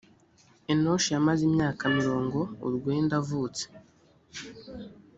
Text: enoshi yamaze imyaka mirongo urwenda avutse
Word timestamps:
enoshi 0.71 1.09
yamaze 1.15 1.41
imyaka 1.49 1.83
mirongo 1.97 2.39
urwenda 2.67 3.13
avutse 3.21 3.63